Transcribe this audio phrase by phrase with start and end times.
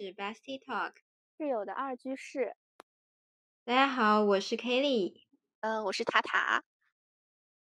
[0.00, 0.92] 是 Bestie Talk
[1.36, 2.56] 室友的二居室。
[3.66, 5.12] 大家好，我是 Kelly，
[5.60, 6.64] 嗯，我是塔塔。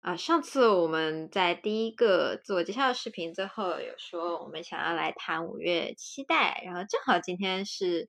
[0.01, 8.09] 啊，上次我们在第一个自我介绍视频最后有说我们想要来谈五月期待，然后正好今天是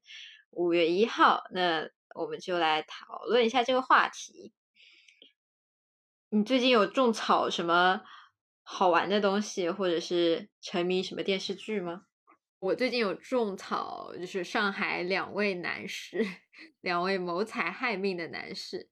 [0.51, 4.53] 五月一号，那我们就来讨论一下这个话题。
[6.29, 8.01] 你最近有种草什么
[8.63, 12.05] 好玩的东西，或者是沉迷什么电视剧吗？
[12.65, 16.25] 我最近有种草，就是上海两位男士，
[16.81, 18.89] 两位谋财害命的男士。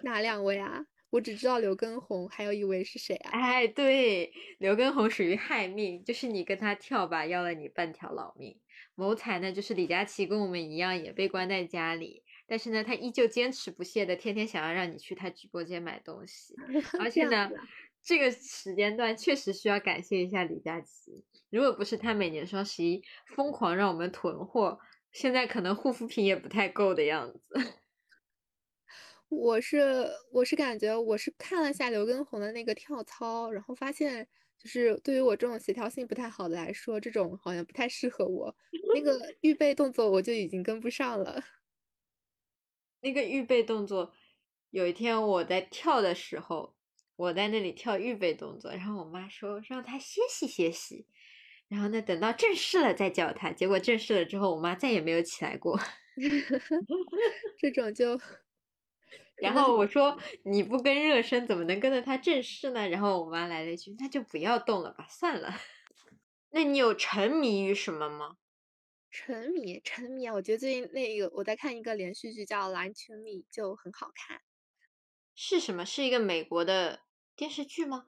[0.00, 0.84] 哪两位啊？
[1.08, 3.30] 我只知道刘畊宏，还有一位是谁啊？
[3.30, 8.60] 哎，对，刘畊宏属于害命，就是你跟他跳吧，要了你半条老命。
[8.94, 16.54] 谋财呢，就是李佳琦跟我们一样，也被关在家里，但是呢，他依旧坚持不懈的，天天想要让你去他直播间买东西。
[17.00, 17.50] 而且呢，
[18.08, 23.02] 这个时间段确实需要感谢一下李佳琦，如果不是他每年双十一
[23.36, 24.78] 疯狂让我们囤货，
[25.12, 27.42] 现在可能护肤品也不太够的样子。
[29.28, 38.56] 我是我是感觉我是看了下刘畊宏的那个跳操，然后发现就是对于我这种协调性不太好的来说，这种好像不太适合我。
[38.94, 41.44] 那个 预备动作我就已经跟不上了。
[43.02, 44.14] 那个预备动作，
[44.70, 46.77] 有一天我在跳的时候，
[47.18, 51.04] 我在那里跳预备动作，然后我妈说让他歇息歇息，
[51.66, 53.50] 然后呢等到正式了再叫他。
[53.50, 55.76] 结果正式了之后，我妈再也没有起来过。
[57.58, 58.16] 这种就。
[59.42, 62.88] 然后我说你不跟热身怎么能跟着他正式呢？
[62.88, 65.52] 然后我妈来了一句那就不要动了吧，算了。
[66.50, 68.36] 那你有沉迷于什么吗？
[69.10, 70.34] 沉迷沉迷啊！
[70.34, 74.40] 我觉得最近那个我在看一个连续剧叫《Line to Me》，就很好看。
[75.34, 75.84] 是什么？
[75.86, 77.00] 是一个美国的
[77.38, 78.04] 电视剧吗？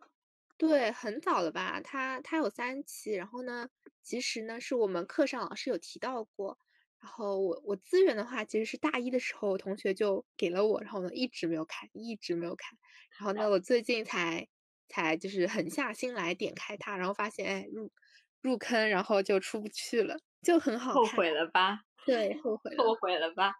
[0.58, 1.80] 对，很早了吧？
[1.82, 3.70] 它它有三期，然后呢，
[4.02, 6.58] 其实呢是我们课上老师有提到过。
[7.00, 12.76] 然后我我资源的话，其实是大一的时候同学就给了我，然后呢一直没有看，一直没有看。
[13.18, 14.48] 然后呢，我最近才
[14.88, 17.90] 才就是狠下心来点开它，然后发现哎入
[18.42, 20.92] 入坑，然后就出不去了，就很好。
[20.94, 21.78] 后悔了吧？
[22.04, 22.84] 对，后悔了。
[22.84, 23.54] 后悔了吧？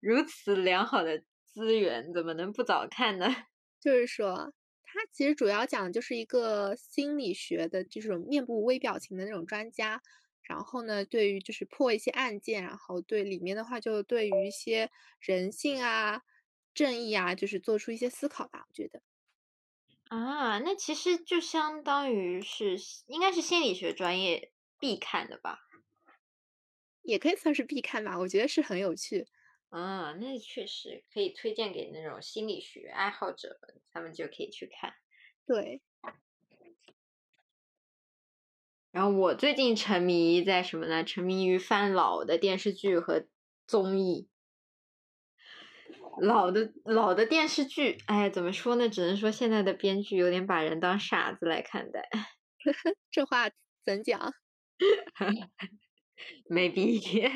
[0.00, 3.26] 如此良好的资源，怎么能不早看呢？
[3.80, 4.52] 就是说，
[4.92, 10.02] 它其实主要讲的就是一个心理学的这种面部微表情的那种专家。
[10.42, 14.90] 然后呢，对于就是破一些案件，然后对里面的话，就对于一些
[15.20, 16.22] 人性啊、
[16.74, 18.64] 正义啊，就是做出一些思考吧。
[18.68, 19.00] 我觉得
[20.08, 24.50] 啊，那其实就相当于是应该是心理学专业
[24.80, 25.60] 必看的吧，
[27.02, 28.18] 也可以算是必看吧。
[28.18, 29.28] 我觉得是很有趣。
[29.70, 34.94] 啊，那确实可以推荐给那种心理学爱好者们，他们就可以去看。
[35.46, 35.80] 对。
[38.92, 41.04] 然后我最近沉迷在什么呢？
[41.04, 43.26] 沉迷于翻老的电视剧和
[43.66, 44.28] 综艺。
[46.20, 48.88] 老的老的电视剧，哎，怎么说呢？
[48.88, 52.08] 只能说现在的编剧有点把人当傻子来看待。
[53.12, 53.48] 这话
[53.84, 54.34] 怎讲？
[56.50, 57.30] 没必要。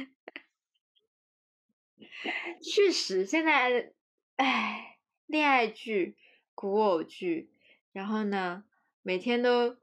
[2.63, 3.93] 确实，现在，
[4.37, 6.17] 哎，恋爱剧、
[6.55, 7.51] 古偶剧，
[7.93, 8.65] 然后呢，
[9.03, 9.77] 每天都。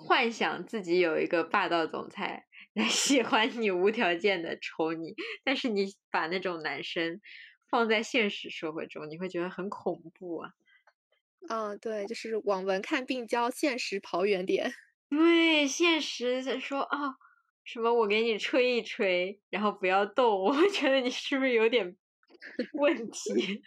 [0.00, 7.20] 幻想自己有一个霸道总裁来 喜欢你、无条件的宠你，但是你把那种男生
[7.68, 10.50] 放在现实社会中，你会觉得很恐怖啊。
[11.48, 14.72] 嗯，对，就是网文看病娇，现实跑远点。
[15.10, 17.16] 对，现实在说啊，
[17.68, 21.98] 什么我给你吹一吹，然后不要动， 我觉得你是不是有点
[22.72, 23.20] 问题？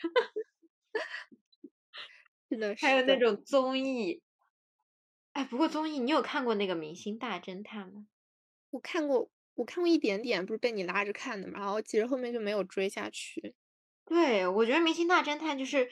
[2.50, 4.23] 是的，还有那种综艺。
[5.34, 8.07] 哎，不过综艺你有看过那个《明星大侦探》吗？
[8.72, 13.53] 我看过，我看过一点点，不是被你拉着看的嘛，然后其实后面就没有追下去。
[14.05, 15.91] 对，我觉得《明星大侦探》就是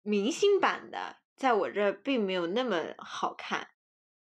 [0.00, 3.68] 明星版的，在我这并没有那么好看。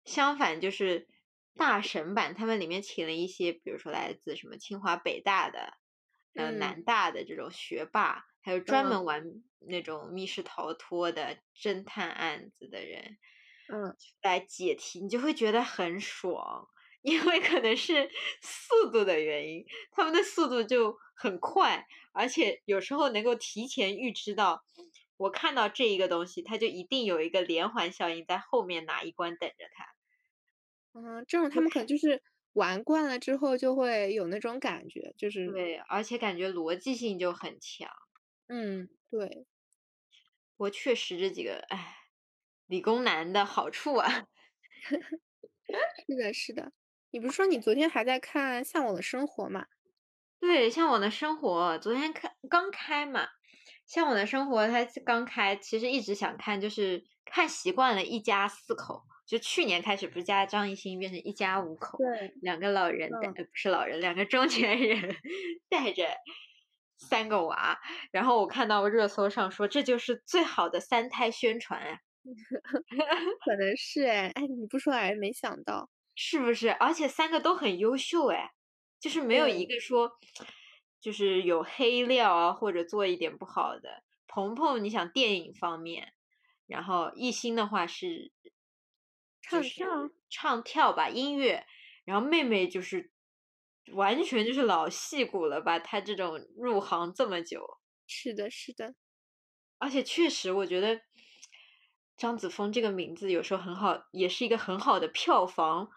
[0.04, 1.08] 相反，就是
[1.56, 5.74] 大神版，他们里面请了一些，比如说来自什么清华、北大的，
[6.36, 9.24] 呃，南大的这种学霸，还有专门玩
[9.60, 13.18] 那种密室逃脱的侦探案子的人。
[13.72, 16.68] 嗯，来解题，你就会觉得很爽，
[17.02, 18.10] 因为可能是
[18.42, 24.64] 速度的原因，他们的速度就很快，而且有时候能够提前预知到，
[25.16, 29.86] 我看到这一个东西，它就一定有一个连环效应在后面哪一关等着他。
[30.96, 32.22] 嗯，这种他们可能就是
[32.54, 37.90] 玩惯了之后就会有那种感觉，就是对，而且感觉逻辑性就很强。
[38.50, 39.46] 嗯，对，
[40.60, 41.98] 我确实这几个，哎。
[42.68, 44.10] 理工男的好处啊，
[46.08, 46.74] 是的，是的。
[47.12, 49.68] 你不是说你昨天还在看《向往的生活》吗？
[50.42, 53.24] 对，《向往的生活》昨天看刚开嘛，
[53.86, 59.04] 《向往的生活》它刚开，其实一直想看，就是看习惯了，一家四口。
[59.26, 65.16] 就去年开始，不是加张艺兴变成一家五口，对，两个老人带，不是老人，两个中年人
[65.70, 66.06] 带着
[66.98, 67.80] 三个娃。
[68.12, 72.00] 然后我看到热搜上说，这就是最好的三胎宣传啊。
[73.46, 76.70] 可能是哎，哎，你不说还没想到，是不是？
[76.72, 78.52] 而且三个都很优秀哎，
[79.00, 80.12] 就是没有一个说
[81.04, 84.04] 就是有黑料啊，或者做一点不好的。
[84.26, 86.14] 鹏鹏，你想电影方面，
[86.66, 88.32] 然后艺兴的话是
[89.42, 89.88] 唱跳，
[90.30, 91.68] 唱跳吧音乐，
[92.06, 93.12] 然后妹妹就是
[93.92, 95.78] 完全就是老戏骨了吧？
[95.80, 98.96] 她这种入行这么久，是的，是的，
[99.80, 101.02] 而且确实我觉得。
[102.16, 105.90] 张子枫这个名字有时候很好，也是一个很好的票房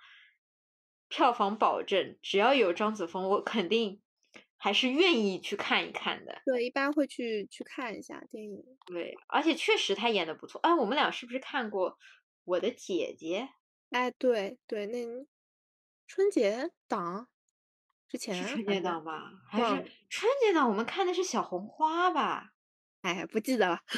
[1.08, 2.18] 票房保证。
[2.22, 4.00] 只要有张子枫，我肯定
[4.58, 6.40] 还是愿意去看一看的。
[6.44, 8.64] 对，一般会去去看一下电影。
[8.86, 10.60] 对，而且确实他演的不错。
[10.62, 11.92] 哎，我们俩是不是看过
[12.44, 13.42] 《我的姐姐》？
[13.90, 15.26] 哎，对对，那
[16.06, 17.28] 春节档
[18.08, 20.68] 之前是春节档吧，还是春节档？
[20.68, 22.52] 我们看的是小红花吧？
[23.02, 23.80] 哎，不记得了。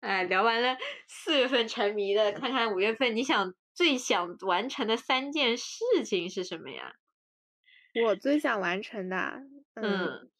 [0.00, 6.96] 哎，聊完了四月份沉迷的，看看五月份你想最想完成的三件事情是什么呀？
[7.94, 9.16] 我最想完成的，
[9.74, 10.30] 嗯，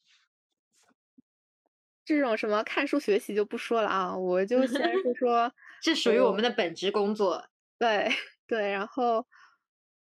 [2.05, 5.53] 这种什么看书学习就不说了啊，我就先是 说，
[5.83, 7.47] 这属于我们的本职工作。
[7.79, 8.09] 对
[8.47, 9.27] 对，然后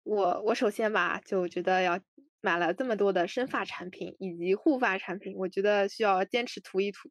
[0.05, 1.99] 我我首先吧，就觉得要
[2.41, 7.11] 买了这么多的生发产品以及护发产品，我觉得需要坚持涂一涂。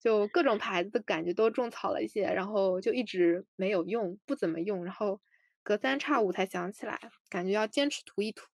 [0.00, 5.20] 就各种牌子的感觉都种草了一些，然后就一直没有用，不怎么用，然后
[5.62, 7.00] 隔三差五才想起来，
[7.30, 8.44] 感觉要坚持涂一涂。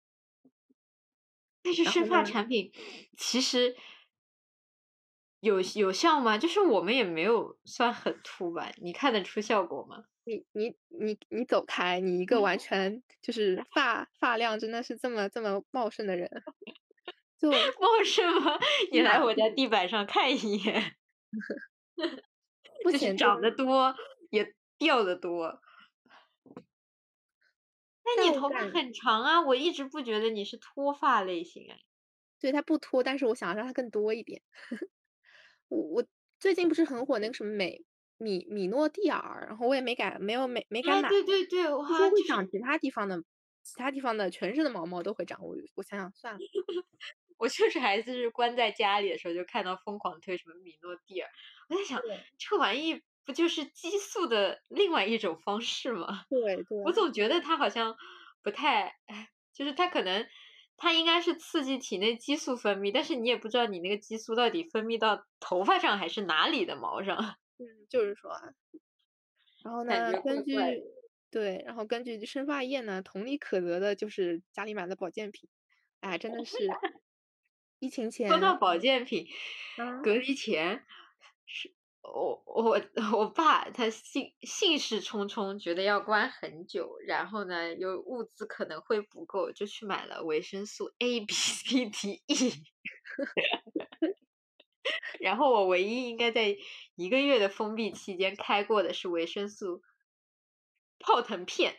[1.63, 2.73] 但是生发产品
[3.17, 3.77] 其实
[5.41, 6.37] 有有效吗？
[6.39, 8.71] 就是我们也没有算很秃吧？
[8.83, 10.05] 你看得出效果吗？
[10.25, 11.99] 你你你你走开！
[11.99, 16.29] 你一个完全就是发发量真的是这么这么茂盛的人，
[17.41, 18.59] 就茂盛吗？
[18.93, 20.97] 你来我家地板上看一眼。
[22.85, 23.95] 不仅长得多
[24.31, 25.61] 也掉的多，
[28.05, 29.41] 那你头发很长啊！
[29.43, 31.77] 我一直不觉得你是脱发类型啊。
[32.43, 34.43] 对，它不脱，但是我想让它更多一点。
[35.69, 36.07] 我我
[36.41, 37.85] 最近不是很火那个什么美
[38.19, 41.09] 米米诺地尔，然后我也没敢，没有没没敢买。
[41.09, 43.23] 对对对，我好像会长其他地方的，
[43.63, 45.39] 其他地方的全身的毛毛都会长。
[45.45, 46.41] 我我想想算了。
[47.39, 51.31] 我确实还是关在家里的时候就看到疯狂推什么米诺地尔，
[51.69, 52.01] 我在想
[52.39, 56.25] 这个玩意不就是激素的另外一种方式吗？
[56.29, 56.83] 对 对。
[56.85, 57.97] 我总觉得它好像
[58.43, 58.95] 不太，
[59.53, 60.27] 就是它可能
[60.77, 67.17] 它应该是刺激体内激素分泌，但是你也不知道你那个激素到底分泌到头发上还是哪里的毛上。
[67.59, 68.33] 嗯，就是说，
[69.63, 70.55] 然后呢，根据
[71.31, 75.49] 对，然后根据生发液呢，同理可得的就是家里买的保健品，
[76.01, 76.57] 哎，真的是。
[77.81, 79.27] 疫情前说到保健品，
[80.03, 80.85] 隔离前是
[82.03, 82.81] 我我
[83.17, 92.53] 我爸他兴兴势冲冲，觉得要关很久，然后呢又物资可能会不够，就去买了维生素 A B C D E，
[95.21, 96.57] 然后我唯一应该在
[96.97, 99.83] 一个月的封闭期间开过的是维生素
[100.99, 101.77] 泡腾片，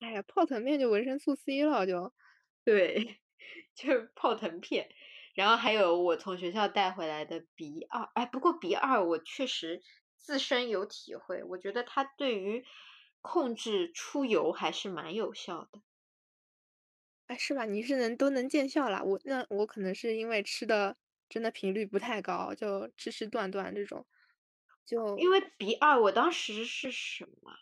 [0.00, 2.12] 哎呀，泡腾片就维生素 C 了，就
[2.64, 3.20] 对，
[3.74, 4.88] 就是泡腾片。
[5.34, 9.82] 然后还有我从学校带回来的 B 二，哎，不过 B 二我确实
[10.16, 12.64] 自身有体会，我觉得它对于
[13.20, 15.82] 控制出油还是蛮有效的。
[17.26, 17.64] 哎，是吧？
[17.64, 20.96] 你是能都能见效啦，我那我可能是因为吃的
[21.28, 24.06] 真的频率不太高，就吃吃断断这种，
[24.84, 27.52] 就因为 B 二我当时是什么？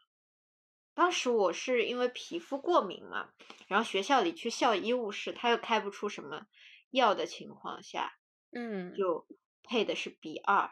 [0.94, 3.30] 当时我是因为皮肤过敏嘛，
[3.66, 6.46] 然后学校里去校医务室，他又开不出什么。
[6.92, 8.14] 药的情况下，
[8.52, 9.26] 嗯，就
[9.64, 10.70] 配的是 B 二，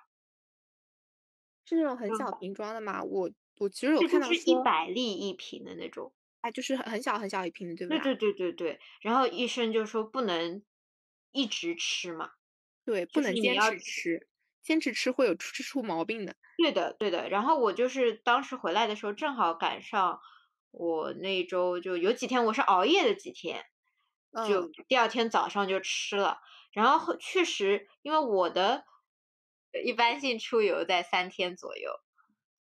[1.64, 3.02] 是那种很小瓶装的嘛？
[3.02, 6.12] 我我其实有看到是一百粒一瓶的那种，
[6.42, 8.14] 哎，就是很很小很小一瓶的，对不对？
[8.14, 8.80] 对对对对对。
[9.00, 10.62] 然后医生就说不能
[11.32, 12.32] 一直吃嘛，
[12.84, 14.28] 对，不能坚持吃，
[14.62, 16.36] 坚持吃会有吃出毛病的。
[16.56, 17.28] 对的对的。
[17.30, 20.20] 然后我就是当时回来的时候，正好赶上
[20.70, 23.64] 我那周就有几天我是熬夜的几天。
[24.46, 26.40] 就第二天早上就吃了，
[26.72, 28.84] 然后确实，因为我的
[29.84, 31.92] 一般性出油在三天左右，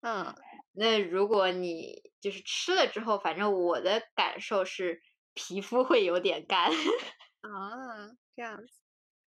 [0.01, 0.35] 嗯，
[0.73, 5.03] 那如果你就是吃了之后，反正我的感受是
[5.35, 6.71] 皮肤会有点干。
[7.41, 8.81] 啊，这样子。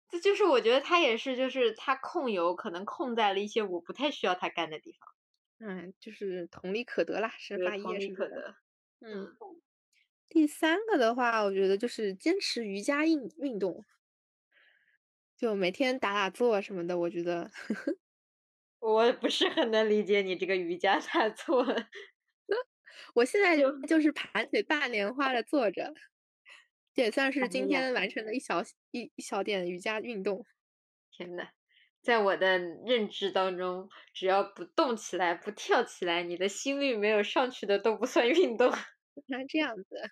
[0.08, 5.10] 这就是我觉得它也是，就是它控油可能控在了一些我不太需要它干的地方。
[5.58, 8.26] 嗯，就是同理可得啦，是吧同液什么的。
[8.26, 8.56] 理可得。
[9.02, 9.36] 嗯，
[10.30, 13.84] 第三个的话，我觉得就是坚持瑜伽运运动，
[15.38, 17.50] 就每天打打坐什么的，我觉得
[18.80, 21.66] 我不是很能理解你这个瑜伽打坐。
[23.16, 25.94] 我现在就就是盘腿半莲花的坐着，
[26.94, 30.46] 这也算是哎今天完成的一小一一小点瑜伽运动。
[31.12, 31.50] 天呐，
[32.02, 38.72] 在我的认知当中，只要不动起来、不跳起来，你的心率没有上去的都不算运动。
[39.28, 40.12] 原来这样子，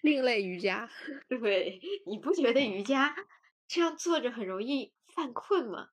[0.00, 0.90] 另类瑜伽。
[1.28, 3.14] 对，你不觉得瑜伽
[3.66, 5.90] 这样坐着很容易犯困吗？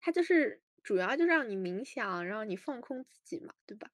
[0.00, 3.90] 它就是主要就让你冥想，让你放空自己嘛，对吧？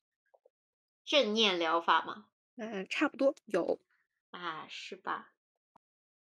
[1.04, 2.28] 正念疗法嘛？
[2.56, 3.80] 嗯，差不多有。
[4.30, 5.32] 啊，是吧？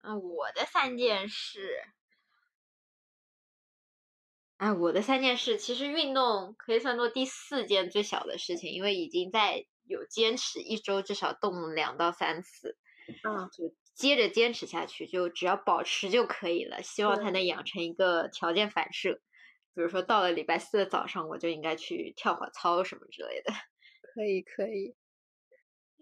[0.02, 1.84] 嗯，我的三件事，
[4.58, 12.78] 哎，我的三件事其实运动可以算作第四件最小的事情，因为已经在有坚持一周至少动两到三次，
[13.28, 16.82] 嗯，就接着坚持下去，就只要保持就可以了。
[16.82, 19.16] 希望他能养成一个条件反射，
[19.76, 23.52] 比如说到了礼拜四的早上，我就应该去跳会儿操什么之类的。
[24.14, 24.96] 可以可以。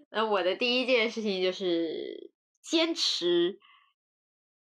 [0.10, 3.60] 那我的第一件事情就是坚持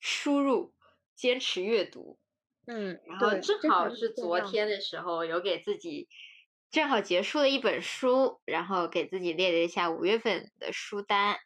[0.01, 0.75] 输入，
[1.15, 2.19] 坚持阅读。
[2.67, 6.09] 嗯，然后，正好是昨天的时候，有给自己
[6.75, 11.37] 正好结束了一本书，然后给自己列了一下五月份的书单。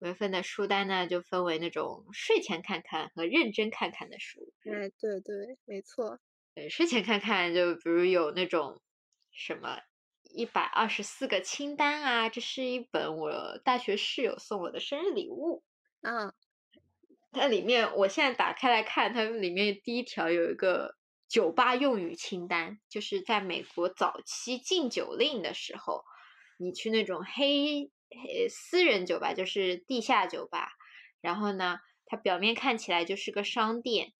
[0.00, 4.52] 五月份的书单呢，就分为那种睡前看看和认真看看的书。
[4.64, 6.18] 哎，对对，没错。
[6.56, 8.80] 对，睡前看看，就比如有那种
[9.30, 9.78] 什么
[10.24, 15.62] 一百二十四个清单啊，这是一本我大学室友送我的生日礼物。
[16.02, 16.34] 嗯，
[17.30, 20.96] 它里面，我现在打开来看，它里面第一条有一个
[21.34, 26.04] 酒吧用语清单，就是在美国早期禁酒令的时候，
[26.60, 27.90] 你去那种黑
[28.22, 30.68] 黑私人酒吧，就是地下酒吧，
[31.20, 34.12] 然后呢，它表面看起来就是个商店，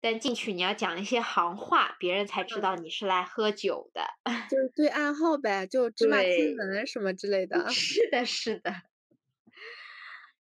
[0.00, 4.02] 但进去你要讲一些行话，别人才知道你是来喝酒的。
[4.50, 7.66] 就是对暗号呗，就芝麻 对金门什么之类的。
[7.70, 8.74] 是的，是的。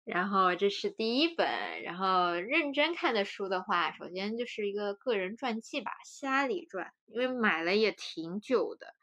[0.03, 8.95] 然后这是第一本，然后认真看的书的话，首先就是一个个人传记吧，《希拉里传》，因为买了也挺久的，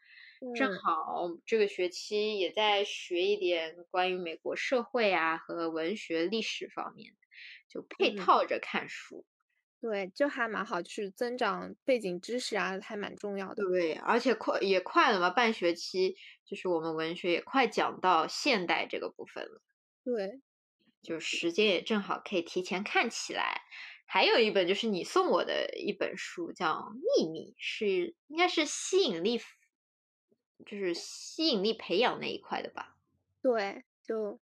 [0.53, 7.13] 正嗯好这个学期也在学一点关于美国社会啊和文学历史方面，
[7.69, 9.25] 就配嗯套着看书。
[9.81, 13.63] 对，就还蛮好，就是增长背景知识啊，还蛮重要的。
[13.71, 16.15] 对，而且快也快了嘛，半学期
[16.45, 19.61] 就是我们文学也快讲到现代这个部分了。
[20.03, 20.41] 对，
[21.01, 23.61] 就时间也正好可以提前看起来。
[24.05, 29.39] 还有一本就是你送我的一本书，叫《秘密》，是应该是吸引力，
[30.65, 32.95] 就是吸引力培养那一块的吧？
[33.41, 34.39] 对，就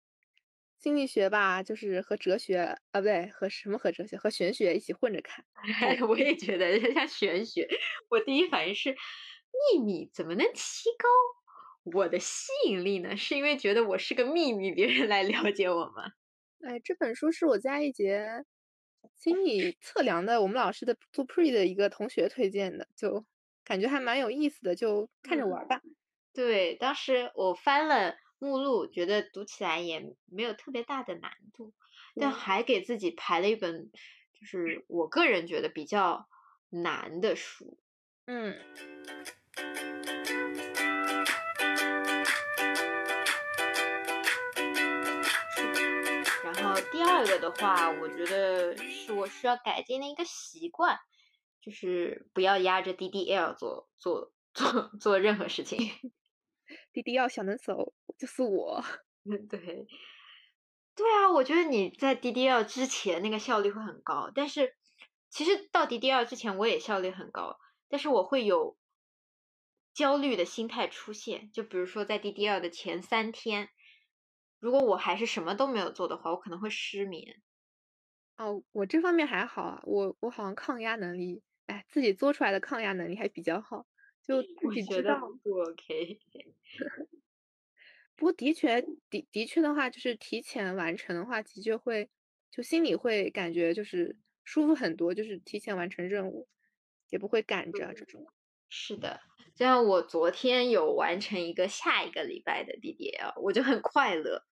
[0.80, 5.44] 心理学吧，就是和哲学啊，不对，和什么和哲学和玄学一起混着看。
[6.08, 7.68] 我也觉得像玄学。
[8.10, 8.96] 我第一反应是，
[9.74, 11.10] 秘密怎么能提高
[11.94, 13.18] 我的吸引力呢？
[13.18, 16.14] 是因为觉得我是个秘密，别人来了解我吗？
[16.62, 18.44] 哎，这本书是我在一节
[19.16, 23.26] 心理测量的，我们老师的做 pre 的一个同学推荐的，就
[23.64, 25.82] 感觉还蛮有意思的，就看着玩儿吧。
[26.34, 31.74] 对，当时我翻了目录，觉得读起来也没有特别大的难度，
[32.16, 33.92] 但还给自己排了一本，
[34.40, 36.28] 就是我个人觉得比较
[36.70, 37.78] 难的书。
[38.26, 38.56] 嗯，
[46.92, 50.98] 第二个的话，我觉得是我需要改进的一个习惯，
[51.62, 55.78] 就是不要压着 DDL 做做做做任何事情。
[56.94, 58.84] DDL 想能走，就是我。
[59.26, 59.88] 嗯， 对，
[60.96, 64.76] 对啊，我觉得你在 DDL 之前那个效率会很高，但是
[65.30, 68.78] 其实到 DDL 之前我也效率很高，但是我会有
[69.94, 73.70] 焦虑的心态出现，就比如说在 DDL 的前三天，
[74.62, 77.42] 如果我还是什么都没有做的话，我可能会失眠。
[78.40, 83.88] 哦，我这方面还好啊，我我好像抗压能力，哎，自己做出来的抗压能力还比较好，
[84.22, 85.34] 就 自我觉得己知道。
[85.44, 86.20] 不 OK。
[88.18, 92.10] 不过的确，的的确的话，就是提前完成的话，的确会
[92.52, 96.48] 就心里会感觉就是舒服很多，就是提前完成任务，
[97.10, 98.28] 也不会赶着这种。
[98.70, 99.20] 是的，
[99.56, 104.44] 就像我昨天有完成一个下一个礼拜的 DDL，我就很快乐。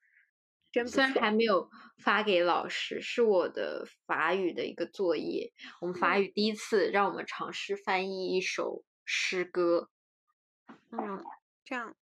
[0.72, 1.69] 真虽然还没有
[2.03, 5.53] 发给老师，是我的法语的一个作业。
[5.79, 9.89] 我们法语第一次让我们尝试翻译一首诗歌。
[10.91, 11.24] 嗯，
[11.63, 11.95] 这样。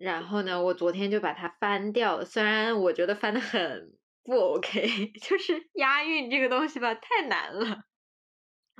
[0.00, 2.24] 然后呢，我昨天就把它翻掉了。
[2.26, 7.84] 虽然我觉得翻的很不 OK， 就是押韵这个东西吧，太难了。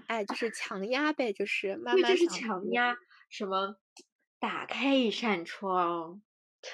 [0.09, 2.11] 哎，就是强压呗，就是慢慢。
[2.11, 2.97] 就是强压，
[3.31, 3.77] 什么
[4.41, 6.23] 打开一扇窗，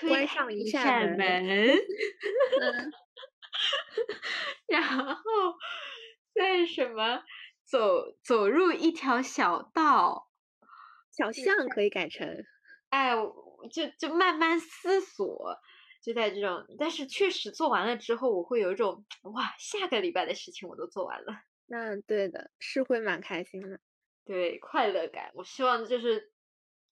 [0.09, 1.47] 关上一扇门，
[4.67, 5.55] 然后
[6.35, 7.23] 再什么
[7.65, 10.31] 走走入一条小道，
[11.11, 12.45] 小巷可以改成。
[12.89, 13.15] 哎。
[13.73, 15.57] 就就慢慢思索，
[16.03, 21.33] 就在这种，但是确实做完了之后，我会有一种哇，下个礼拜的事情我都做完了。
[21.69, 23.81] 嗯，对的，是会蛮开心的，
[24.25, 25.31] 对，快乐感。
[25.35, 26.33] 我希望就是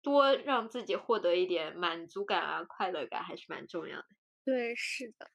[0.02, 4.07] 多让自己获得一点满足感啊，快乐感还是蛮重要的。
[4.45, 5.31] 对，是的。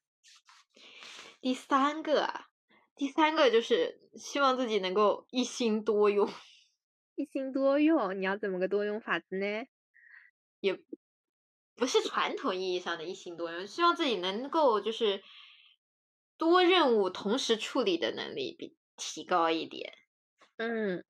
[1.40, 2.48] 第三个啊，
[2.96, 6.28] 第三个就是希望自己能够一心多用。
[7.16, 9.66] 一心多用，你要怎么个多用法子呢？
[10.60, 10.80] 也。
[11.76, 15.22] 不是传统意义上的一心多用，希望自己能够就是
[16.36, 19.94] 多任务同时处理的能力比提高一点。
[20.58, 21.06] 嗯，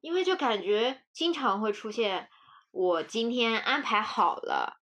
[0.00, 2.30] 因为就感觉经常会出现，
[2.70, 4.78] 我今天安排好了。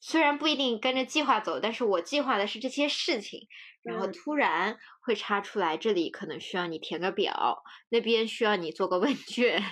[0.00, 3.48] 虽然不一定跟着计划走，但是我计划的是这些事情，
[3.82, 9.62] 然后突然会插出来，这里可能需要你填个表，那边需要你做个问卷，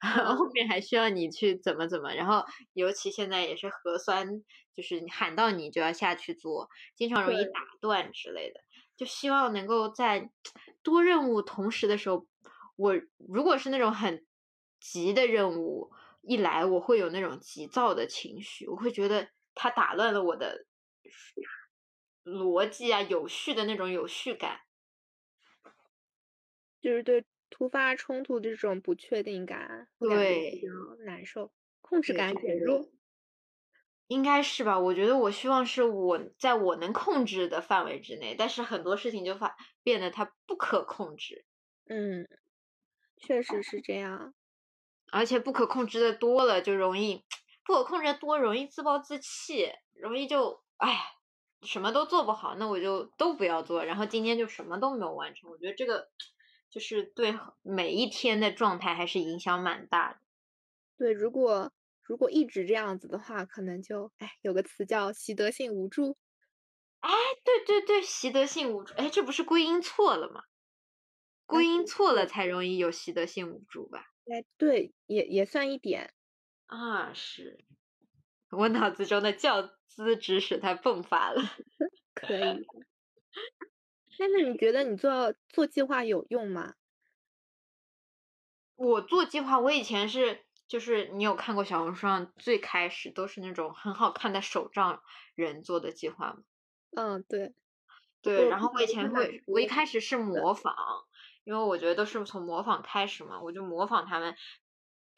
[0.00, 4.26] 后面还需要你去怎么怎么，然后尤其现在也是核酸，
[4.74, 8.60] 就是喊到你就要下去做，经常容易打断之类的，
[8.96, 10.30] 就希望能够在
[10.82, 12.26] 多任务同时的时候，
[12.76, 12.94] 我
[13.28, 14.26] 如果是那种很
[14.80, 15.90] 急的任务
[16.22, 19.28] 一来，我会有那种急躁的情绪，我会觉得。
[19.54, 20.64] 它打乱了我的
[22.24, 24.60] 逻辑啊，有序的那种有序感，
[26.80, 30.68] 就是对突发冲突的这种不确定感，对，比较
[31.04, 31.52] 难受，
[31.82, 32.88] 控制感减弱，
[34.06, 34.80] 应该是吧？
[34.80, 41.44] 我觉得我希望是我在我能控制的范围之内，但是很多事情就发变得它不可控制。
[41.86, 42.28] 嗯，
[43.16, 44.34] 确实是这样，
[45.10, 47.24] 而且不可控制的多了就容易。
[47.64, 50.98] 不可控制多，容易自暴自弃，容易就哎，
[51.62, 55.48] 什么都做不好，那我就都不要做，然后今天就什么都没有完成。
[55.48, 56.10] 我觉得这个
[56.70, 60.18] 就是对每一天的状态还是影响蛮大的。
[60.98, 66.16] 对，如果如果一直这样子的话，可能就哎，有个词叫习得性无助。
[67.02, 67.10] 哎，
[67.44, 70.44] 对对对，习得性无助，哎，这不是归因错了吗？
[71.46, 74.06] 归因错了才容易有习得性无助吧？
[74.30, 76.14] 哎，对，也也算一点。
[76.66, 77.64] 啊，是
[78.50, 81.42] 我脑子中的教资知识它迸发了，
[82.14, 82.66] 可以。
[84.18, 86.74] 那那你觉得你做做计划有用吗？
[88.76, 95.02] 我做计划，我以前是就是你有看过小红书上最开始都是那种很好看的手账
[95.34, 96.42] 人做的计划吗？
[96.94, 97.54] 嗯，对，
[98.22, 98.48] 对。
[98.48, 100.74] 然后我以前会，我一开始是模仿，
[101.44, 104.36] 因为我觉得都是从模仿开始嘛，我就模仿他们。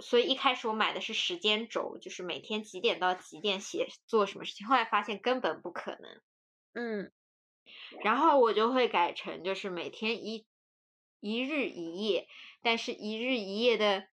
[0.01, 4.67] 所以一开始我买的是时间轴，就是每天几点到几点写做什么事情。
[4.67, 6.21] 后来发现根本不可能，
[6.73, 7.13] 嗯，
[8.03, 10.47] 然后我就会改成就是每天一
[11.21, 12.27] 一日一夜，
[12.61, 14.09] 但是一日一夜的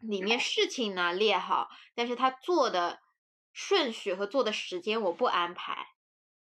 [0.00, 2.98] 里面事情呢列好，但是他做的
[3.52, 5.91] 顺序和做的时间我不安排。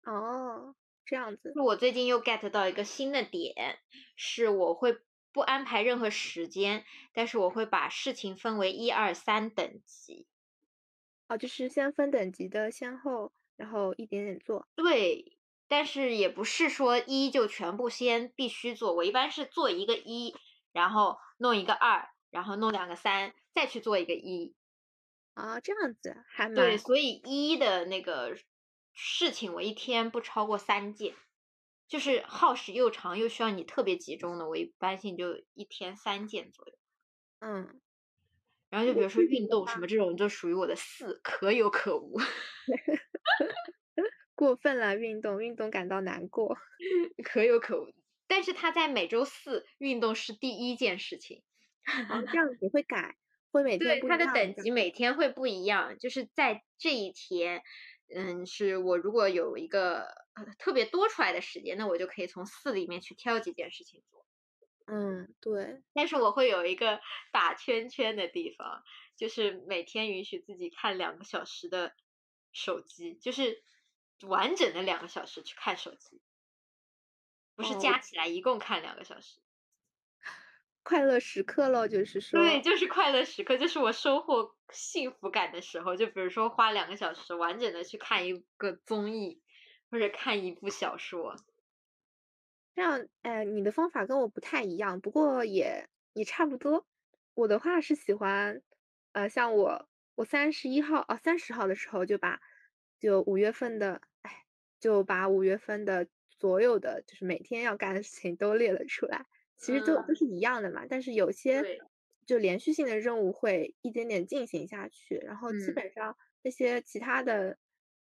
[0.06, 1.54] 哦，这样子。
[1.56, 3.80] 我最近又 get 到一个新的点，
[4.16, 5.00] 是我会。
[5.36, 10.28] 不安排任何时间，但是我会把事情分为一二三等级。
[11.28, 14.68] 哦，就是先分等级的先后，然后一点点做。
[14.76, 20.36] 对，但是也不是说一就全部先必须做，我一般是做一个一，
[20.72, 24.54] 然后弄一个二，然后弄两个三，再去做一个一。
[25.34, 28.38] 啊，这样子还蛮对，所以一的那个
[28.94, 31.14] 事情，我一天不超过三件。
[31.86, 36.74] 就是耗时又长又需要你特别集中的，我一般性就一天三件左右。
[37.40, 37.80] 嗯，
[38.70, 42.18] 然后就比如说运动什么这种，就属于我的四，可有可无。
[44.34, 46.58] 过分了，运动运动感到难过，
[47.24, 47.94] 可有可无。
[48.28, 51.44] 但是他在每周四运动是第一件事情。
[52.10, 53.18] 哦， 这样子会改，
[53.52, 57.62] 会每天对他的等级每天会不一样，就是在这一天。
[58.16, 60.08] 嗯，是我如果有一个
[60.60, 64.26] 特别多出来的时间，那我就可以从四里面去挑几件事情做。
[64.86, 65.82] 嗯，对。
[65.94, 67.00] 但是我会有一个
[67.32, 68.84] 打圈圈的地方，
[69.16, 71.94] 就是每天允许自己看两个小时的
[72.52, 73.64] 手机，就是
[74.22, 76.22] 完整的两个小时去看手机，
[77.56, 79.40] 不是哦加起来一共看两个小时。
[80.84, 82.40] 快乐时刻咯，就是说。
[82.40, 85.96] 对，就是快乐时刻，就是我收获幸福感的时候。
[85.96, 89.42] 就比如说花两个小时完整的去看一个综艺，
[89.90, 91.36] 或者看一部小说。
[92.76, 96.86] 这样，哎，你的方法跟我不太一样，不过也也差不多。
[97.34, 98.62] 我的话是喜欢，
[99.14, 102.42] 呃，像我我三十一号哦三十号的时候就把
[103.00, 104.46] 就五月份的，哎，
[104.80, 106.08] 就把五月份的
[106.40, 109.26] 所有的就是每天要干的事情都列了出来。
[109.58, 111.82] 其实都嗯都是一样的嘛，但是有些对
[112.26, 117.58] 就连续性的任务会一点点进行下去，然后基嗯本上那些其他的，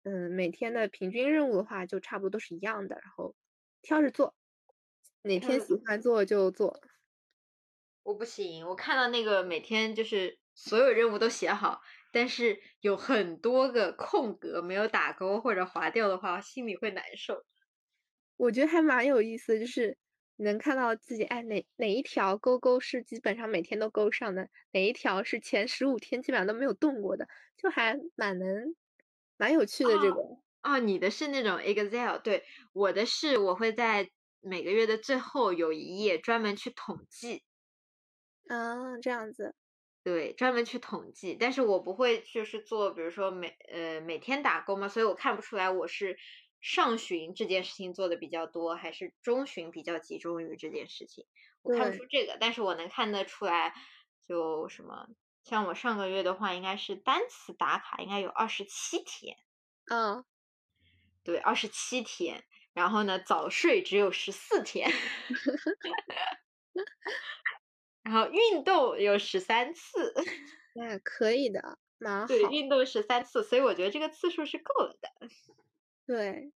[0.04, 3.36] 嗯，每天的平均任务的话就差不多都是一样的，然后
[3.82, 4.36] 挑着做，
[5.24, 6.82] 哪天嗯喜欢做就做。
[8.04, 17.46] 我不行，我看到那个每天就是所有任务都写好，但是有很多个空格没有打勾或者划掉的话，心里会难受。
[18.36, 19.98] 我觉得还蛮有意思，就是
[20.38, 28.76] 能看到自己，哎，哪哪一条勾勾是基本上每天都勾上的，哪一条是前十五天基本上都没有动过的，就还蛮能
[29.38, 30.22] 蛮有趣的这个。
[30.64, 37.44] 哦，你的是那种 Excel，对，我的是我会在每个月的最后有一页专门去统计，
[38.48, 39.56] 啊，这样子。
[40.04, 46.18] 对，专门去统计，但是我不会就是做，比如说每呃每天打勾嘛，所以我看不出来我是
[46.64, 51.26] 上旬这件事情做的比较多，还是中旬比较集中于这件事情，
[51.62, 53.76] 我看不出这个，但是我能看得出来，
[54.26, 55.10] 就什么，
[55.44, 59.36] 像我上个月的话，应该是单词打卡，应该有二十七天，
[59.92, 60.24] 嗯，
[61.22, 64.90] 对，二十七天，然后呢，早睡只有十四天，
[68.04, 70.14] 然后运动有十三次，
[70.74, 70.98] 那。
[71.00, 72.50] 可以的，蛮对，好。
[72.50, 75.10] 运动十三次，所以我觉得这个次数是够了的。
[76.06, 76.52] 对。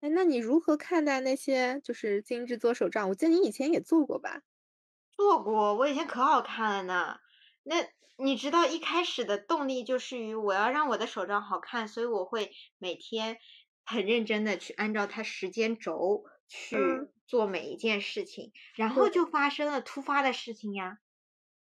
[0.00, 3.08] 哎，那你如何看待那些就是精致做手账？
[3.08, 4.42] 我记得你以前也做过吧？
[5.10, 7.18] 做过，我以前可好看了呢。
[7.62, 7.76] 那
[8.18, 13.38] 你知道一开始的动力就是于我要让我的手账好看，所以我会每天
[13.84, 20.98] 很认真的去按照它时间轴去嗯做每一件事情，然后就发生了突发的事情呀。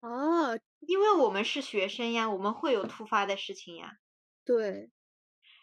[0.01, 3.99] 哦，因为我们是学生呀，我们会有突发的事情呀。
[4.45, 4.91] 对，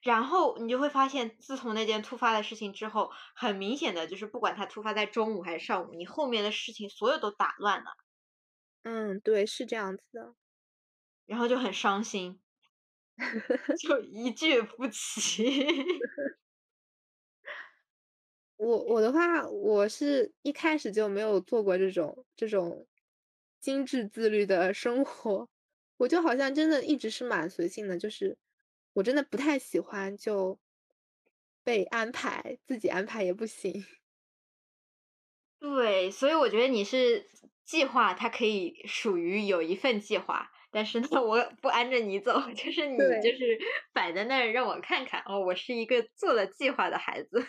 [0.03, 7.91] 然后你就会发现，自从那件突发的事情之后，很明显的就是，不管它突发在中午还是上午，你后面的事情所有都打乱了，
[8.83, 10.35] 嗯，对，是这样子的。
[11.25, 12.41] 然后就很伤心，
[13.79, 15.65] 就一句不齐。
[18.57, 22.87] 我我的话，我是一开始就没有做过这种这种
[23.59, 25.49] 精致自律的生活，
[25.97, 28.37] 我就好像真的一直是蛮随性的，就是
[28.93, 30.60] 我真的不太喜欢就
[31.67, 33.84] 被安排，自己安排也不行。
[35.60, 37.25] 对，所以我觉得你是
[37.63, 43.58] 计划，它可以属于有一份计划，但是呢， 我不按着你走，就是你就是
[43.93, 47.45] 摆在那儿让我看看，哦，我是一个做了计划的孩子。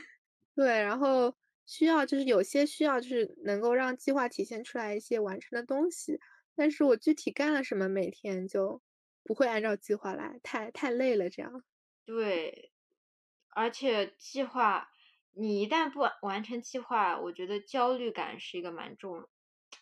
[0.57, 1.35] 对，然后
[1.67, 6.21] 需要就是有些需要就是能够让计划体现出来一些完成的东西，
[6.55, 8.81] 但是我具体干了什么，每天就
[9.25, 11.65] 不会按照计划来，太太累了这样。
[12.07, 12.73] 对，
[13.49, 14.91] 而且计划，
[15.33, 19.29] 你一旦不完完成计划，我觉得焦虑感是一个蛮重、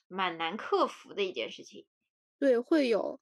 [0.08, 1.86] 蛮难克服的一件事情。
[2.38, 3.20] 对，会有。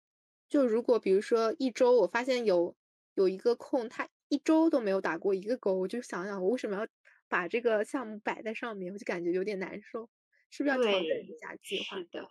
[0.49, 2.75] 就如果比如说一周，我发现有
[3.15, 6.87] 有一个空，他一周都没有打过一个勾，我就想想我为什么要
[7.29, 10.11] 把这个项目摆在上面，我就感觉有点难受，
[10.51, 12.01] 是不是要调整一下计划？
[12.01, 12.31] 是的。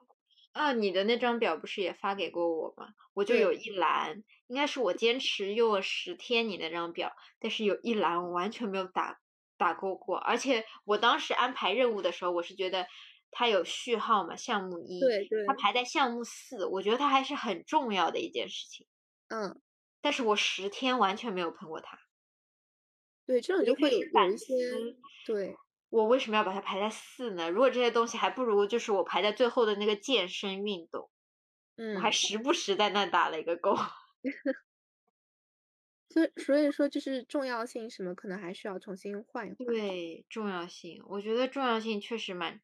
[0.60, 2.90] 啊，你的那张表不是也发给过我吗？
[3.14, 3.54] 我就有。
[3.54, 9.22] 一栏，应该是我坚持用了十天你那张表，但是有一栏我完全没有打
[9.58, 12.86] 打勾过，而且我当时安排任务的时候，我是觉得
[13.32, 15.46] 它有序号嘛，项目一，对对。
[15.48, 18.86] 它排在项目四，我觉得它还是很重要的一件事情，
[19.30, 19.62] 嗯，
[20.02, 21.98] 但是我十天完全没有碰过它，
[23.26, 24.56] 对，这种就会有开始反有一些
[25.26, 25.56] 对。
[25.90, 27.50] 我为什么要把它排在四呢？
[27.50, 31.10] 如果这些东西还不如就是我排在最后的那个健身运动。
[31.78, 33.76] 嗯我还嗯，时不时在那打了一个勾。
[36.10, 39.66] 所以所以说就是重要性什么，可能还需要重新换一换。
[39.68, 42.60] 对，重要性，我觉得重要性确实蛮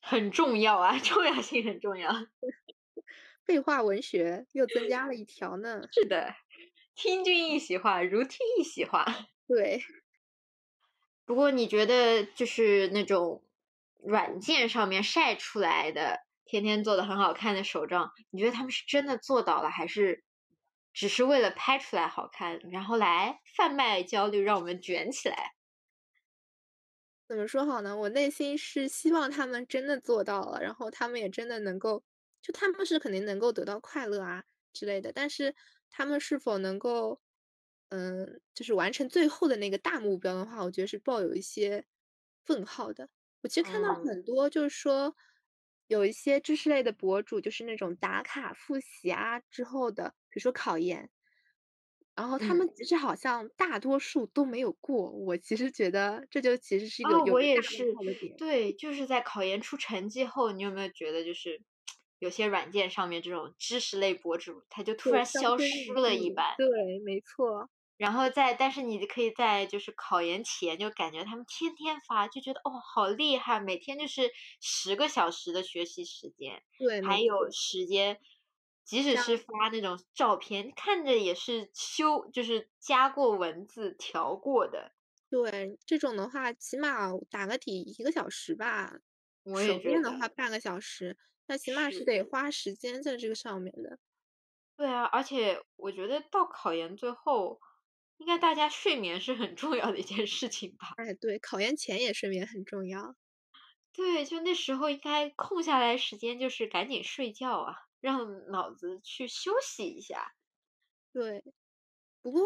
[0.00, 2.12] 很重要啊， 重要性很重要。
[3.44, 5.82] 废话文学又增加了一条呢。
[5.92, 6.34] 是的，
[6.94, 9.04] 听君一席话，如听一席话。
[9.48, 9.80] 对，
[11.26, 13.42] 不过你觉得就是那种
[14.02, 20.24] 软件上面晒出来的，天天做的很好看的手账，你觉得他们是真的做到了，还是
[20.92, 25.54] 只是为了拍出来好看，然后来贩卖焦虑，让我们卷起来？
[27.28, 27.96] 怎么说好呢？
[27.96, 32.04] 我内心是希望他们真的做到了，然后他们也真的能够，
[32.40, 35.52] 就他们是肯定能够得到快乐啊之类的，但是
[35.90, 37.20] 他们是否能够，
[37.90, 41.84] 嗯，就是完成最后的那个大目标的话，我觉得是抱有一些
[42.48, 43.08] 问号的。
[43.42, 45.14] 我其实看到很多，就是说
[45.86, 51.10] 有一些知识类的博主，就是那种打卡复习啊之后的，比如说考研。
[52.16, 57.84] 然后他们其实好像大多数都没有过，我其实觉得这就其实是一个有我也是，
[58.38, 61.60] 对，就是在考研出成绩后，你有没有觉得就是
[62.18, 66.54] 有些软件上面这种知识类博主，他就突然消失了一般。
[66.56, 66.66] 对，
[67.04, 67.68] 没错。
[67.96, 74.30] 然后在，但是你可以在就是考研前就感觉他们天天发，就觉得哦好厉害，每天就是
[74.60, 78.20] 十个小时的学习时间，对，还有时间。
[78.84, 84.92] 即使是发那种照片，看着也是修，就是加过文字、调过的。
[85.28, 89.00] 对，这种的话，起码打个底一个小时吧。
[89.42, 90.02] 我也觉得。
[90.02, 93.98] 的话，半个小时，那起码是得花时间在这个上面的。
[94.76, 97.58] 对啊，而且我觉得到考研最后，
[98.18, 100.96] 应该大家睡眠是很重要的一件事情吧？
[100.96, 103.16] 哎，对，考研前也睡眠很重要。
[103.92, 107.76] 对，就那时候应该空下来时间，就是赶紧睡觉啊。
[107.98, 110.34] 让脑子去休息一下，
[111.12, 111.42] 对。
[112.22, 112.42] 不过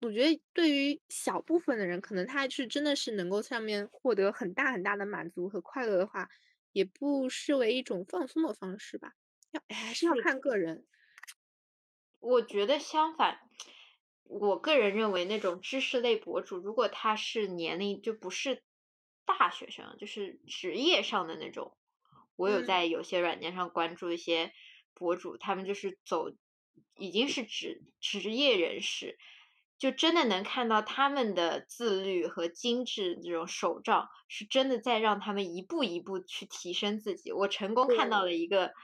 [0.00, 6.28] 我觉得对于小部分的人，可能他是真的是能够上面获得很大很大的满足和快乐的话，
[6.72, 9.12] 也不失为一种放松的方式吧。
[9.52, 10.86] 要还是要看个人。
[12.18, 13.38] 我觉得相反，
[14.38, 18.62] 我个人认为那种知识类博主，如果他是年龄就不是
[19.24, 21.76] 大学生，就是职业上的那种，
[22.36, 24.52] 我有在有些软件上关注一些。
[24.92, 26.30] 博主他们就是走，
[26.98, 29.16] 已经是职职业人士，
[29.78, 37.32] 就真的能看到他们的自律和精致这种手账，是真的在让他们一步一步去提升自己。
[37.32, 38.74] 我成功看到了一个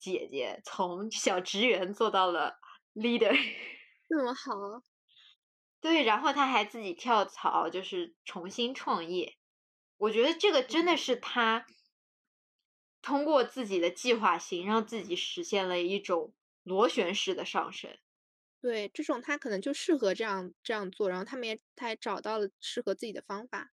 [0.00, 2.56] 姐姐从小职员做到了
[2.92, 3.38] leader，
[4.08, 4.82] 这么好，
[5.80, 9.36] 对，然后他还自己跳槽，就是重新创业。
[9.98, 11.66] 我觉得这个真的是他。
[13.02, 17.98] 通过自己的计划性，让自己实现了一种螺旋式的上升。
[18.62, 23.72] 对，这种他可能就适合这样这样做，然后他们也他也找到了适合自己的方法。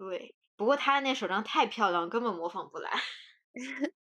[0.00, 2.90] 对，不过他那手账太漂亮，根本模仿不来。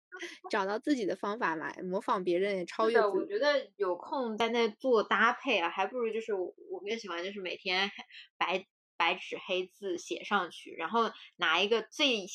[0.50, 3.00] 找到自己的方法来模仿别人，也超越。
[3.00, 7.90] 我觉得有空在那做搭配啊，还不如就是我我更喜欢就是每天
[8.36, 12.26] 白白纸黑字写上去，然后拿一个最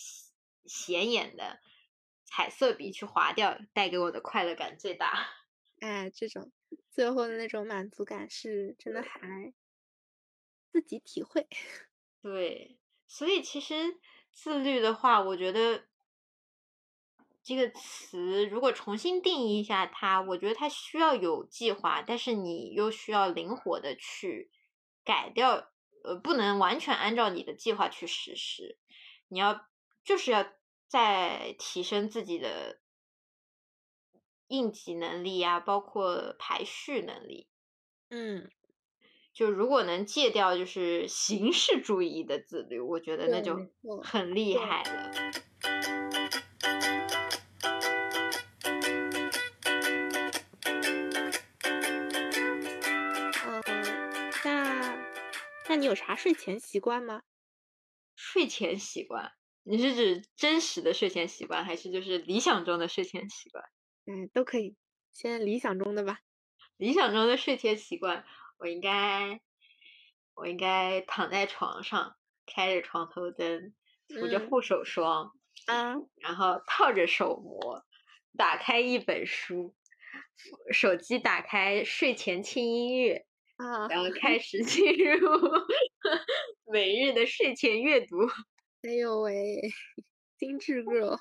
[0.66, 1.60] 显眼的。
[2.28, 5.28] 彩色笔去划掉，带给我的快乐感最大。
[5.80, 6.52] 哎，这种
[6.90, 9.54] 最后的那种满足感是真的，还
[10.74, 11.48] 自己体会。
[12.24, 14.00] 对，所以其实
[14.32, 15.86] 自律的话，我觉得
[17.46, 24.52] 这个词如果重新定义一下它，我觉得它需要有计划，但是你又需要灵活的去
[25.06, 25.70] 改掉，
[26.04, 28.78] 呃，不能完全按照你的计划去实施。
[29.30, 29.66] 你要
[30.04, 30.46] 就是要。
[30.88, 32.80] 在提升自己的
[34.48, 37.50] 应急能力呀，包括排序能力。
[38.10, 38.50] 嗯，
[39.34, 43.58] 就如果能戒掉就是形式主义的自律，我觉得那就
[44.04, 46.05] 很厉害了。
[55.76, 57.24] 那你有啥睡前习惯吗？
[58.16, 59.34] 睡前习惯。
[59.64, 63.62] 你是指真实的睡前习惯，还是就是理想中的睡前习惯？
[64.06, 64.78] 嗯，都可以，
[65.12, 66.20] 先理想中的吧。
[66.78, 68.24] 理想中的睡前习惯，
[68.58, 69.42] 我应该，
[70.36, 73.74] 我应该躺在床上，开着床头灯，
[74.08, 75.34] 涂着护手霜，
[75.68, 77.86] 嗯，然后套着手膜，
[78.38, 79.76] 打开一本书，
[80.72, 85.30] 手机打开睡前轻音乐，啊，然后开始进入
[86.72, 88.18] 每日的睡前阅读。
[88.82, 89.62] 哎呦喂，
[90.38, 91.18] 精致 girl，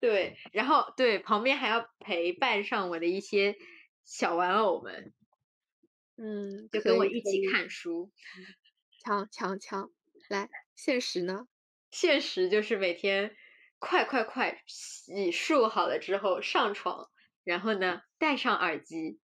[0.00, 3.56] 对，然后对旁边还要陪伴上我的一些
[4.04, 5.12] 小玩偶们，
[6.16, 8.10] 嗯，就跟我一起看书，
[9.04, 9.90] 强强强，
[10.28, 11.46] 来，现实呢？
[11.90, 13.36] 现实就是每天
[13.78, 17.10] 快快快洗漱好了之后上床，
[17.44, 19.20] 然后呢戴上耳机，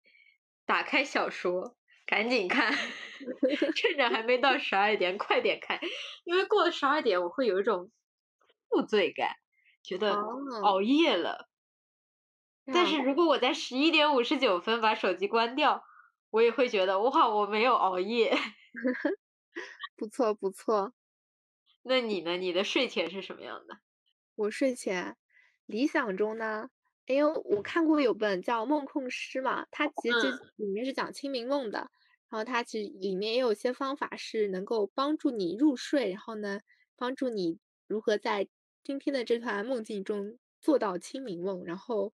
[0.64, 1.76] 打开小说。
[2.12, 2.70] 赶紧看，
[3.74, 5.80] 趁着还没到十二点，快点看，
[6.24, 7.90] 因为过了十二点，我会有一种
[8.68, 9.36] 负罪感，
[9.82, 11.48] 觉得哦，熬夜了。
[12.66, 15.82] 但是如果我在十一点五十九分把手机关掉，
[16.28, 18.36] 我也会觉得哇，我没有熬夜。
[19.96, 20.92] 不错不错。
[21.82, 22.36] 那你呢？
[22.36, 23.78] 你的睡前是什么样的？
[24.34, 25.16] 我睡前
[25.64, 26.68] 理想中呢，
[27.06, 31.90] 因为我看过有本叫《梦控师》嘛，它其实里面是讲清明梦的，
[32.32, 36.60] 然后它其实里面也有些方法是能够帮助你入睡，然后呢，
[36.96, 38.48] 帮助你如何在
[38.82, 41.62] 今天的这团梦境中做到清明梦。
[41.66, 42.14] 然后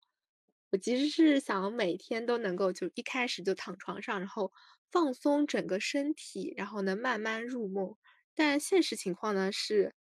[0.71, 4.51] 我其实是想每天都能够就一开始就躺床上，然后
[4.91, 7.95] 放松整个身体，然后呢慢慢入梦。
[8.35, 9.95] 但现实情况呢是，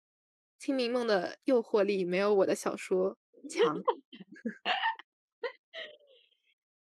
[0.60, 3.18] 清明梦的诱惑力没有我的小说
[3.50, 3.82] 强。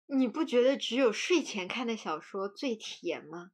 [0.09, 3.53] 你不觉得只有睡前看的小说最甜吗？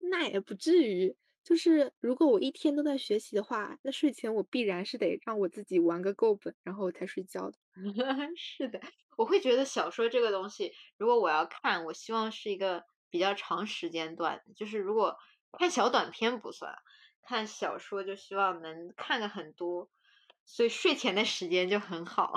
[0.00, 7.58] 那也不至于，就是如果我一天都在学习的话，那睡前我必然是得让我自己玩个够本，然后我才睡觉的。
[8.36, 8.80] 是的，
[9.16, 15.16] 我会觉得小说这个东西，如果我要看，我希望是一个比较长时间段的，就是如果
[15.58, 16.72] 看小短片不算，
[17.22, 19.90] 看小说就希望能看个很多，
[20.44, 22.32] 所以睡前的时间就很好。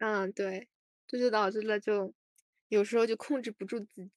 [0.00, 0.68] 嗯，对，
[1.06, 2.14] 这就导致了就
[2.68, 4.10] 有时候就控制不住自己，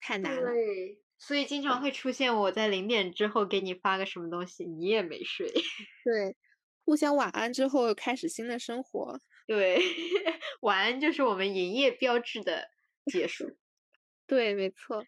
[0.00, 0.50] 太难了。
[0.52, 5.46] 对，所以经常会出现我在零点之后给你发个什么东西，你也没睡。
[6.04, 6.36] 对，
[6.84, 9.20] 互相晚安之后开始新的生活。
[9.46, 9.78] 对，
[10.60, 12.68] 晚安就是我们营业标志的
[13.06, 13.56] 结束。
[14.26, 15.04] 对，没错。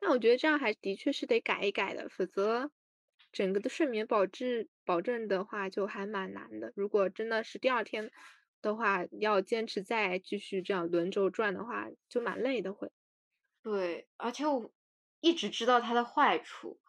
[0.00, 2.70] 但我觉得这样还的确是得改一改的，否则
[3.32, 6.72] 整个的睡眠保质保证的话就还蛮难的。
[6.76, 8.10] 如果真的是第二天
[8.64, 12.90] 的话，要坚持再继续这样轮轴转的话，就蛮累的会。
[13.62, 14.72] 对，而且我
[15.20, 16.80] 一直知道它的坏处，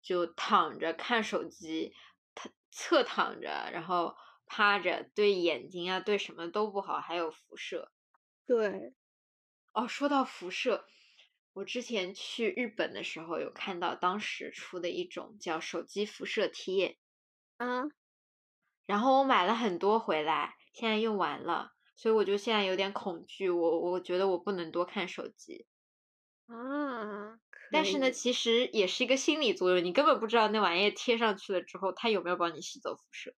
[0.00, 1.92] 就躺着看手机，
[2.34, 4.16] 躺侧躺着，然后
[4.46, 7.92] 趴着，对眼睛啊，对什么都不好，还有辐射。
[8.46, 8.94] 对，
[9.72, 10.86] 哦，说到辐射，
[11.52, 16.98] 我之前去日本的时候有看到当时出的一种叫手机辐射贴，
[17.58, 17.84] 啊，
[18.86, 25.66] 然后我买了很多回来，现在用完了，所以我就现在有点恐惧，我我觉得我不能多看手机。
[26.48, 27.38] 啊，
[27.70, 33.34] 但是呢，其实也是一个心理作用，你根本不知道那玩意儿贴上去了之后，它有没有帮你吸走辐射。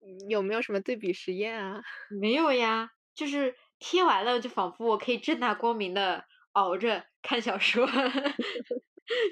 [0.00, 1.82] 嗯有没有什么对比实验啊？
[2.20, 7.86] 没有呀，就是贴完了，就仿佛我可以正大光明的熬着看小说，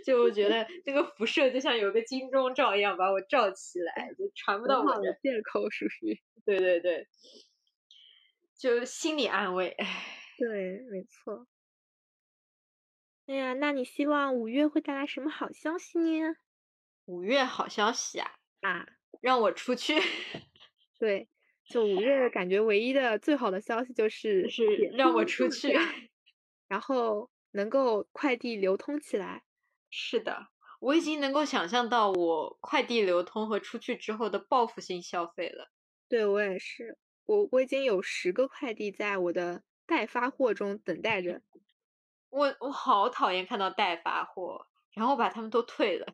[0.05, 5.13] 就我觉得这个辐射就像有个金钟罩一样把我罩起来，就传不到我这。
[5.23, 6.21] 借口属于。
[6.45, 7.07] 对对对，
[8.59, 9.77] 就心理安慰。
[10.39, 11.47] 对，没错。
[13.27, 16.35] 哎呀，那你希望五月会带来什么好消息呢？
[17.07, 18.87] 五月好消息啊，啊，
[19.21, 19.95] 让我出去，
[20.99, 21.29] 对，
[21.65, 24.65] 就五月感觉唯一的最好的消息就是是
[24.97, 25.79] 让我出去。
[26.69, 29.45] 然后能够快递流通起来。
[29.93, 30.49] 是的，
[30.81, 35.71] 我已经能够想象到我快递流通和出去之后的报复性消费了。
[36.09, 41.43] 对，我也是，我我已经有十个快递在我的待发货中等待着。
[42.31, 46.07] 我我好讨厌看到待发货，然后把他们都退了。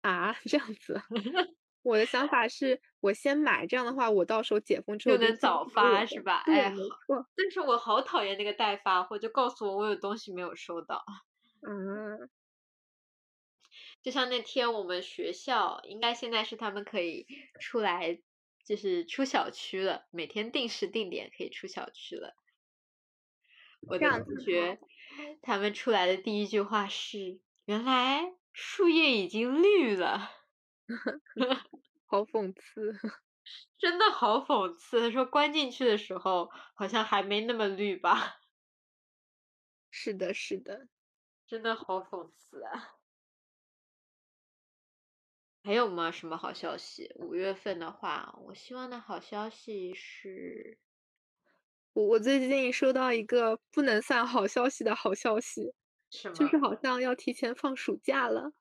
[0.00, 1.00] 啊， 这样子。
[1.82, 6.42] 我的想法是我先买，这样的话我到时候解封之后就能早发是吧？
[6.46, 7.28] 对，哎，没错。
[7.36, 11.04] 但是我好讨厌那个待发货，就告诉我我有东西没有收到。
[11.62, 12.28] 嗯，
[14.06, 17.26] 就像那天我们学校，应该现在是他们可以
[17.60, 18.22] 出来，
[18.64, 22.36] 就是出小区了，每天定时定点可以出小区了。
[23.80, 24.78] 我的同学，
[25.42, 30.30] 他们出来的第一句话是：“原来树叶已经绿了。
[32.06, 32.92] ”好讽刺。
[33.76, 35.00] 真的好讽刺。
[35.00, 38.36] 他说关进去的时候好像还没那么绿吧，
[39.90, 40.86] 是的，是的。
[41.44, 42.95] 真的好讽刺啊。
[45.66, 46.12] 还有吗？
[46.12, 47.10] 什么好消息？
[47.16, 50.78] 五月份的话，我希望的好消息是，
[51.92, 55.74] 我我最近收到一个不能算好消息的好消息，
[56.10, 56.34] 什么？
[56.34, 58.52] 就是好像要提前放暑假了。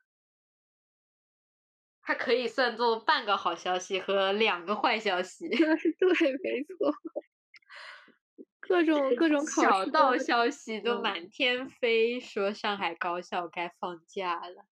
[2.01, 5.47] 它可以算作半个好消息和两个坏消息。
[5.49, 5.57] 对，
[6.41, 6.91] 没错。
[8.59, 14.65] 各种各种小道消息都嗯满天飞，说上海高校该放假了。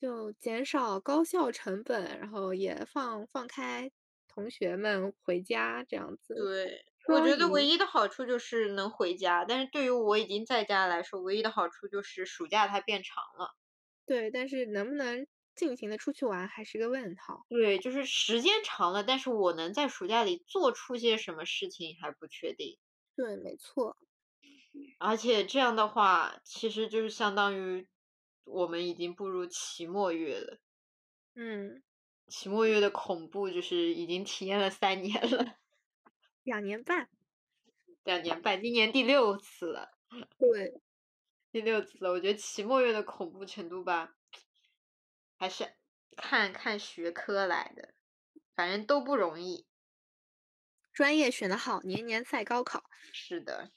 [0.00, 3.90] 就减少高校成本，然后也放放开
[4.28, 6.34] 同学们回家这样子。
[6.34, 13.56] 对，我觉得唯一的好处就是能回家，但是对于我已经在家来说，唯一的好处就是暑假它变长了。
[14.06, 17.46] 对，但是能不能尽情的出去玩还是个问号。
[17.50, 22.78] 对，就是时间长了，但是我能在暑假里做出些什么事情还不确定。
[23.16, 23.96] 对，没错。
[24.98, 27.88] 而且这样的话，其实就是相当于
[28.50, 30.58] 我们已经步入期末月了。
[31.34, 31.82] 嗯，
[32.26, 35.56] 期末月的恐怖就是已经体验了三年了，
[36.42, 37.08] 两年半，
[38.04, 39.92] 两年半，今年第六次了。
[40.38, 40.80] 对，
[41.52, 42.10] 第六次了。
[42.10, 44.16] 我觉得期末月的恐怖程度吧，
[45.38, 45.72] 还是
[46.16, 47.94] 看看学科来的，
[48.54, 49.66] 反正都不容易。
[50.92, 52.90] 专业选的好，年年赛高考。
[53.12, 53.70] 是的。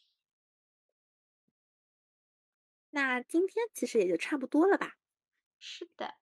[2.95, 4.97] 那今天其实也就差不多了吧？
[5.59, 6.13] 是的，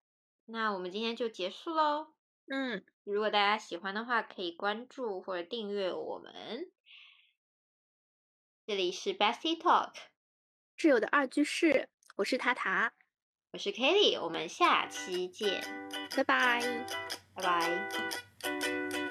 [0.46, 2.14] 那我们今天就结束喽。
[2.46, 6.72] 嗯，如果大家喜欢的话，可以关注或者订阅我们。
[8.66, 9.92] 这里是 Bestie Talk，
[10.78, 12.94] 挚友的二居室，我是塔塔，
[13.52, 15.62] 我是 Kelly，我们下期见，
[16.16, 16.86] 拜拜，
[17.34, 19.01] 拜拜。